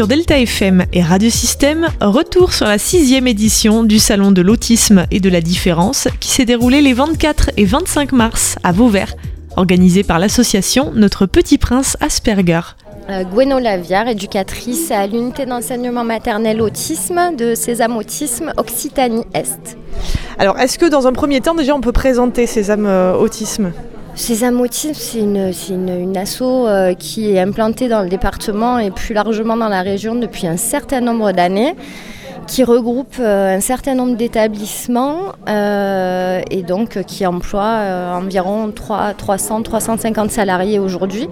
[0.00, 5.04] Sur Delta FM et Radio Système, retour sur la sixième édition du Salon de l'autisme
[5.10, 9.14] et de la différence qui s'est déroulé les 24 et 25 mars à Vauvert,
[9.58, 12.62] organisé par l'association Notre Petit Prince Asperger.
[13.10, 19.76] Euh, Gweno Lavière, éducatrice à l'unité d'enseignement maternel autisme de Sésame Autisme Occitanie-Est.
[20.38, 23.70] Alors, est-ce que dans un premier temps, déjà, on peut présenter Sésame euh, Autisme?
[24.20, 24.92] Sésame Autisme,
[25.52, 29.68] c'est une, une, asso euh, qui est implantée dans le département et plus largement dans
[29.68, 31.74] la région depuis un certain nombre d'années
[32.46, 41.28] qui regroupe un certain nombre d'établissements et donc qui emploie environ 300-350 salariés aujourd'hui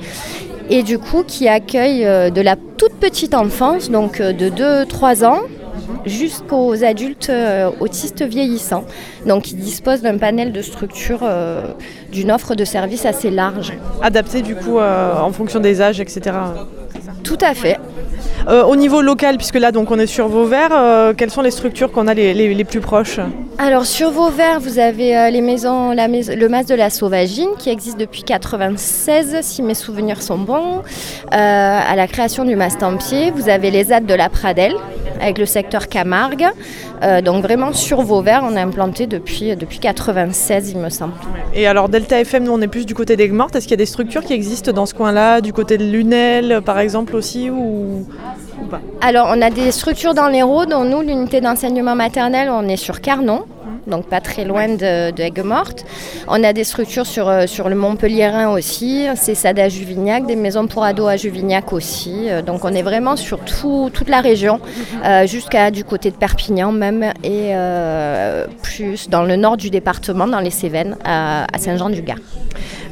[0.70, 5.24] et du coup qui accueille euh, de la toute petite enfance, donc euh, de 2-3
[5.24, 5.41] ans,
[6.07, 8.84] jusqu'aux adultes euh, autistes vieillissants.
[9.27, 11.29] Donc, ils disposent d'un panel de structures,
[12.12, 13.73] d'une offre de services assez large.
[14.02, 16.33] Adapté du coup en fonction des âges, etc.
[17.23, 17.79] Tout à fait.
[18.48, 21.51] Euh, au niveau local, puisque là donc on est sur Vauvert, euh, quelles sont les
[21.51, 23.21] structures qu'on a les, plus proches?
[23.59, 27.68] Alors sur Vauvert, vous avez euh, les maisons, la le mas de la Sauvagine qui
[27.68, 30.83] existe depuis 96, si mes souvenirs sont bons.
[31.30, 34.77] à la création du mas Tempier, vous avez les ZAD de la Pradelle
[35.21, 36.47] avec le secteur Camargue.
[37.24, 41.15] donc vraiment sur Vauvert, on est implanté depuis, depuis 96, il me semble.
[41.55, 43.57] Et alors Delta FM, nous on est plus du côté d'Aigues-Mortes.
[43.57, 46.61] Est-ce qu'il y a des structures qui existent dans ce coin-là, du côté de Lunel
[46.65, 48.07] par exemple aussi ou...
[49.01, 53.01] Alors, on a des structures dans l'Hérault, dont nous, l'unité d'enseignement maternel, on est sur
[53.01, 53.45] Carnon,
[53.88, 55.84] donc pas très loin de, morte
[56.28, 60.66] On a des structures sur, euh, sur le Montpellierin aussi, c'est à Juvignac, des maisons
[60.66, 62.28] pour ados à Juvignac aussi.
[62.28, 64.60] Euh, donc on est vraiment sur toute la région,
[65.04, 67.53] euh, jusqu'à du côté de Perpignan même, et
[68.62, 72.19] plus dans le nord du département, dans les Cévennes, à, Saint-Jean-du-Gard.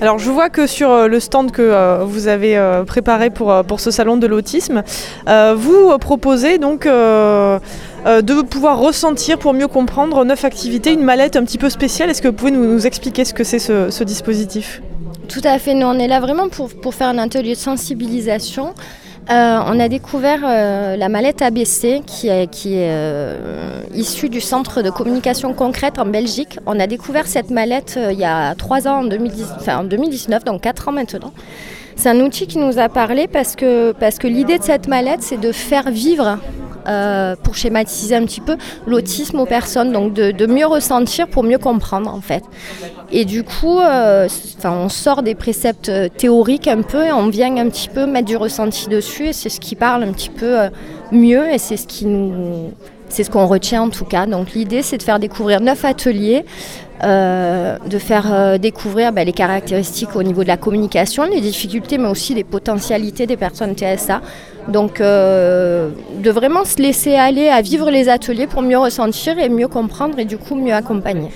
[0.01, 4.27] Alors je vois que sur le stand que vous avez préparé pour ce salon de
[4.27, 4.83] l'autisme,
[5.27, 6.87] vous proposez donc
[8.07, 12.09] euh, de pouvoir ressentir pour mieux comprendre neuf activités, une mallette un petit peu spéciale.
[12.09, 14.81] Est-ce que vous pouvez nous, expliquer ce que c'est ce, dispositif?
[15.29, 18.75] Tout à fait, nous on est là vraiment pour, faire un atelier de sensibilisation.
[19.29, 22.97] Euh, on a découvert euh, la mallette ABC qui est, qui est
[23.93, 26.61] issue du centre de communication concrète en Belgique.
[26.65, 30.93] On a découvert cette mallette il y a trois ans, en, 2019, donc quatre ans
[30.93, 31.33] maintenant.
[31.97, 35.23] C'est un outil qui nous a parlé parce que, parce que l'idée de cette mallette,
[35.23, 36.39] c'est de faire vivre
[36.87, 41.59] euh, pour schématiser un petit peu l'autisme aux personnes, donc de, mieux ressentir pour mieux
[41.59, 42.45] comprendre en fait.
[43.11, 44.29] Et du coup, euh,
[44.65, 48.27] on sort des préceptes euh, théoriques un peu et on vient un petit peu mettre
[48.27, 50.57] du ressenti dessus et c'est ce qui parle un petit peu
[51.13, 52.73] mieux et c'est ce qui nous
[53.09, 54.27] c'est ce qu'on retient en tout cas.
[54.27, 56.45] Donc l'idée, c'est de faire découvrir neuf ateliers,
[57.03, 62.35] de faire découvrir bah, les caractéristiques au niveau de la communication, les difficultés, mais aussi
[62.35, 64.21] les potentialités des personnes TSA,
[64.69, 69.49] donc euh, de vraiment se laisser aller à vivre les ateliers pour mieux ressentir et
[69.49, 71.31] mieux comprendre et du coup mieux accompagner.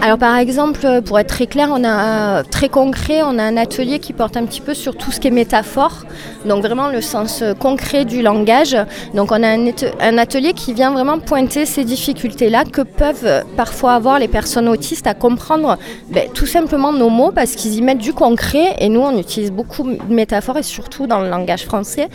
[0.00, 3.98] Alors par exemple, pour être très clair, on a très concret, on a un atelier
[3.98, 6.04] qui porte un petit peu sur tout ce qui est métaphore,
[6.44, 8.76] donc vraiment le sens concret du langage.
[9.14, 14.18] Donc on a un, atelier qui vient vraiment pointer ces difficultés-là que peuvent parfois avoir
[14.18, 15.76] les personnes autistes à comprendre
[16.10, 19.50] ben, tout simplement nos mots parce qu'ils y mettent du concret et nous on utilise
[19.50, 22.08] beaucoup de métaphores et surtout dans le langage français.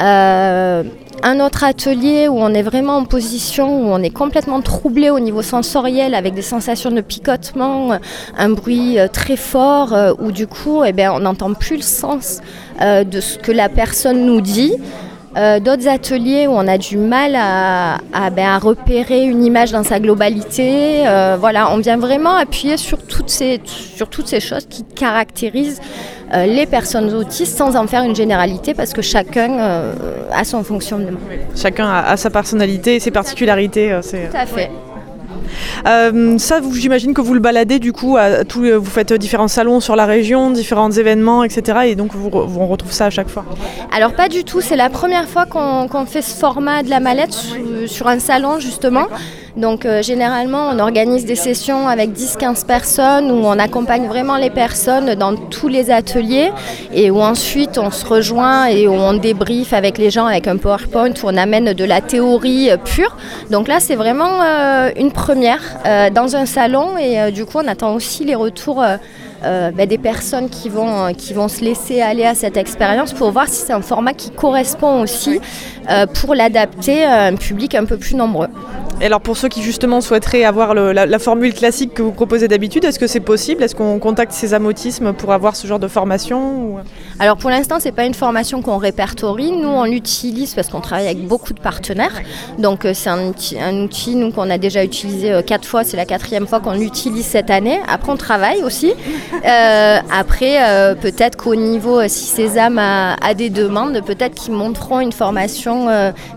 [0.00, 0.82] Euh,
[1.22, 5.20] un autre atelier où on est vraiment en position, où on est complètement troublé au
[5.20, 7.98] niveau sensoriel avec des sensations de picotement,
[8.36, 11.82] un bruit euh, très fort, euh, où du coup eh bien, on n'entend plus le
[11.82, 12.40] sens
[12.80, 14.74] de ce que la personne nous dit.
[15.36, 17.98] D'autres ateliers où on a du mal à,
[18.30, 21.04] ben, repérer une image dans sa globalité.
[21.38, 25.80] voilà, on vient vraiment appuyer sur toutes ces, sur toutes ces choses qui caractérisent
[26.34, 29.92] euh, les personnes autistes sans en faire une généralité parce que chacun euh,
[30.32, 31.18] a son fonctionnement.
[31.54, 33.92] Chacun a, sa personnalité et ses particularités.
[33.92, 34.70] Euh, Tout à fait.
[35.84, 40.50] Ça, j'imagine que vous le baladez du coup, vous faites différents salons sur la région,
[40.50, 41.78] différents événements, etc.
[41.86, 43.44] Et donc vous, on retrouve ça à chaque fois.
[43.92, 47.36] Alors pas du tout, c'est la première fois qu'on fait ce format de la mallette
[47.86, 49.06] sur un salon justement.
[49.56, 54.50] Donc euh, généralement, on organise des sessions avec 10-15 personnes où on accompagne vraiment les
[54.50, 56.50] personnes dans tous les ateliers
[56.92, 60.58] et où ensuite on se rejoint et où on débriefe avec les gens avec un
[60.58, 63.16] PowerPoint où on amène de la théorie euh, pure.
[63.50, 65.62] Donc là, c'est vraiment euh, une première
[66.12, 68.84] dans un salon et du coup, on attend aussi les retours.
[69.42, 73.46] Ben, des personnes qui vont, qui vont se laisser aller à cette expérience pour voir
[73.46, 75.40] si c'est un format qui correspond aussi
[76.14, 78.48] pour l'adapter à un public un peu plus nombreux.
[78.98, 82.98] Alors pour ceux qui justement souhaiteraient avoir la, formule classique que vous proposez d'habitude, est-ce
[82.98, 83.62] que c'est possible?
[83.62, 86.76] Est-ce qu'on contacte ces amotismes pour avoir ce genre de formation
[87.18, 89.52] Alors pour l'instant, c'est pas une formation qu'on répertorie.
[89.52, 92.22] Nous, on l'utilise parce qu'on travaille avec beaucoup de partenaires.
[92.58, 95.84] Donc euh, c'est un outil, nous qu'on a déjà utilisé euh, quatre fois.
[95.84, 97.78] C'est la quatrième fois qu'on l'utilise cette année.
[97.88, 98.94] Après, on travaille aussi.
[99.46, 105.12] Euh, après, peut-être qu'au niveau, si Césame a, a des demandes, peut-être qu'ils monteront une
[105.12, 105.88] formation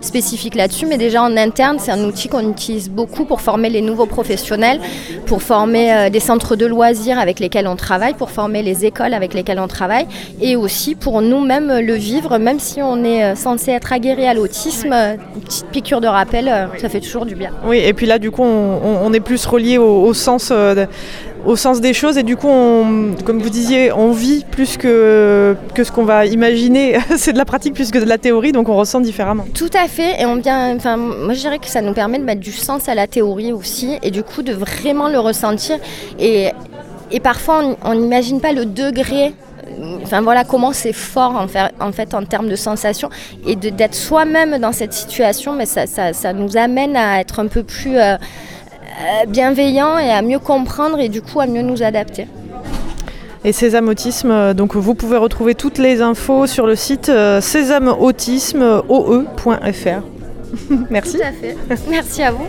[0.01, 0.85] spécifique là-dessus.
[0.85, 4.79] Mais déjà en interne, c'est un outil qu'on utilise beaucoup pour former les nouveaux professionnels,
[5.25, 9.13] pour former euh, des centres de loisirs avec lesquels on travaille, pour former les écoles
[9.13, 10.07] avec lesquelles on travaille,
[10.41, 14.33] et aussi pour nous-mêmes le vivre, même si on est euh, censé être aguerri à
[14.33, 17.51] l'autisme, une petite piqûre de rappel, euh, ça fait toujours du bien.
[17.65, 20.51] Oui, et puis là, du coup, on, est plus relié au, sens
[21.45, 25.83] au sens des choses et du coup, comme vous disiez, on vit plus que, que
[25.83, 26.97] ce qu'on va imaginer.
[27.17, 29.45] c'est de la pratique plus que de la théorie, donc on ressent différemment.
[29.53, 32.23] Tout à fait, et on vient, enfin, moi je dirais que ça nous permet de
[32.23, 35.77] mettre du sens à la théorie aussi et du coup de vraiment le ressentir.
[36.19, 36.51] Et,
[37.11, 39.33] et parfois, on n'imagine pas le degré
[40.01, 43.09] enfin voilà comment c'est fort en fait, en fait en termes de sensations
[43.45, 47.47] et d'être soi-même dans cette situation mais ça, ça, ça, nous amène à être un
[47.47, 48.17] peu plus euh,
[49.27, 52.27] bienveillant et à mieux comprendre et du coup à mieux nous adapter.
[53.45, 57.39] Et Sésame Autisme, euh, donc vous pouvez retrouver toutes les infos sur le site euh,
[57.39, 60.01] sésameautisme.oe.fr.
[60.89, 61.17] Merci.
[61.17, 61.55] Tout à fait.
[61.89, 62.45] Merci à vous.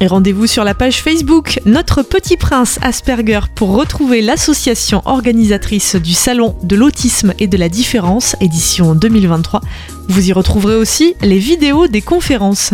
[0.00, 6.14] Et rendez-vous sur la page Facebook Notre Petit Prince Asperger pour retrouver l'association organisatrice du
[6.14, 9.60] Salon de l'Autisme et de la Différence, édition 2023.
[10.08, 12.72] Vous y retrouverez aussi les vidéos des conférences.